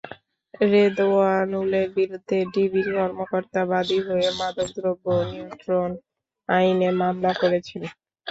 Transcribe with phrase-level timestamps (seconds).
[0.63, 5.89] রেদওয়ানুলের বিরুদ্ধে ডিবির কর্মকর্তা বাদী হয়ে মাদকদ্রব্য নিয়ন্ত্রণ
[6.49, 7.81] আইনে মামলা করেছেন।